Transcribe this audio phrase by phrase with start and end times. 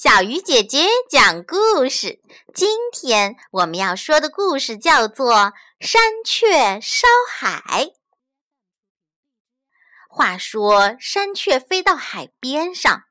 [0.00, 2.20] 小鱼姐姐讲故事。
[2.54, 5.34] 今天我们要说的故事叫做
[5.80, 7.86] 《山雀烧海》。
[10.08, 13.06] 话说，山雀飞到海边上，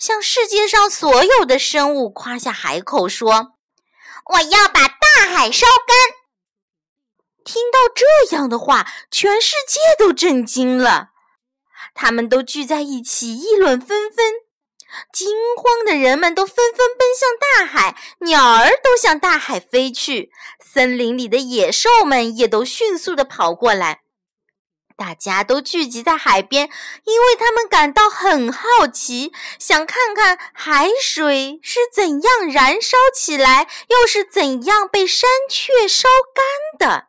[0.00, 3.52] 向世界上所有的生物夸下海口，说
[4.34, 5.96] ：“我要把大海烧干。”
[7.46, 11.10] 听到这样的话，全世界都震惊了，
[11.94, 14.33] 他们都聚在一起议论纷纷。
[15.14, 24.00] 惊慌的人们都纷纷奔向大海，鸟儿都向大海飞去，森林里的野兽们也都迅速地跑过来。
[24.96, 26.68] 大家都聚集在海边，
[27.04, 37.06] 因为他们感到很好奇，想看看海水是怎样燃烧起来，又是怎样被山雀烧干的。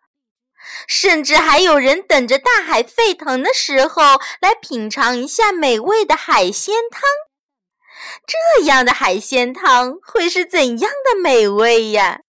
[0.87, 7.01] 甚至还有人等着大海沸腾的时候，来品尝一下美味的海鲜汤。
[8.25, 12.21] 这样的海鲜汤会是怎样的美味呀？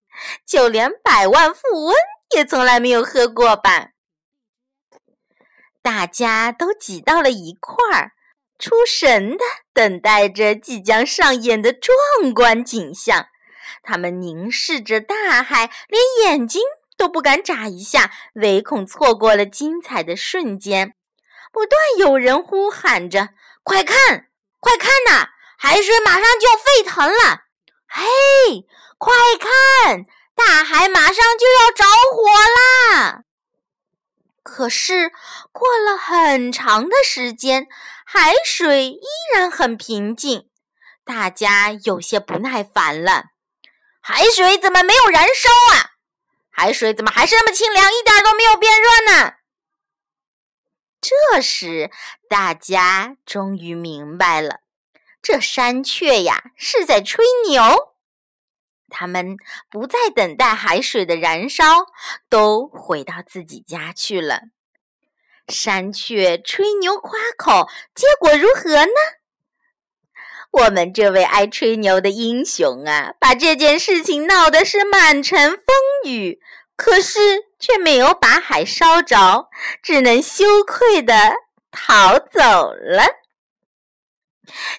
[0.46, 1.94] 就连百万富翁
[2.34, 3.90] 也从来没有喝过吧。
[5.82, 8.12] 大家都挤到了一块儿，
[8.58, 13.26] 出神的等待着即将上演的壮观景象。
[13.82, 16.62] 他们凝视着大海，连眼睛
[16.96, 20.94] 都不敢眨一下，唯恐错过了精彩的瞬间。
[21.52, 23.28] 不断有人呼喊着
[23.62, 24.26] ：“快看，
[24.58, 25.28] 快看呐！”
[25.58, 27.44] 海水马上就要沸腾了，
[27.88, 28.04] 嘿，
[28.98, 30.04] 快看，
[30.34, 33.22] 大海马上就要着火啦！
[34.42, 35.12] 可是
[35.50, 37.66] 过了很长的时间，
[38.04, 39.02] 海水依
[39.34, 40.48] 然很平静，
[41.04, 43.24] 大家有些不耐烦了。
[44.00, 45.96] 海水怎么没有燃烧啊？
[46.50, 49.32] 海水怎么还是那么清凉，一点都没有变热呢？
[51.00, 51.90] 这时，
[52.28, 54.60] 大家终于明白了。
[55.26, 57.60] 这山雀呀是在吹牛，
[58.88, 59.36] 他们
[59.68, 61.64] 不再等待海水的燃烧，
[62.30, 64.42] 都回到自己家去了。
[65.48, 68.92] 山雀吹牛夸口，结果如何呢？
[70.52, 75.58] 我们这位爱吹牛的英雄啊，把这件事情闹得是满城风
[76.04, 76.40] 雨，
[76.76, 77.18] 可是
[77.58, 79.48] 却没有把海烧着，
[79.82, 81.34] 只能羞愧的
[81.72, 83.25] 逃走了。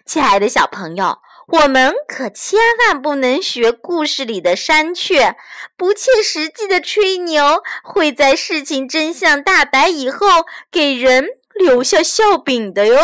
[0.06, 5.36] 亲爱的小朋友，我们可千万不能学故事里的山雀，
[5.76, 10.28] 不切实际的吹牛，会在事情真相大白以后
[10.72, 12.98] 给人留下笑柄的哟。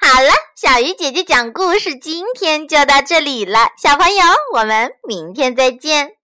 [0.00, 4.22] 好了，小鱼姐姐讲故事，今天就到这里了，小朋友，
[4.54, 6.16] 我们明天再见。